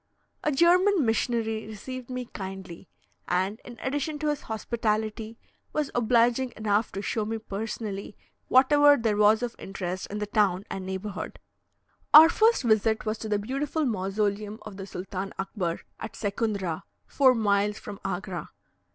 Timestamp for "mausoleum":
13.85-14.57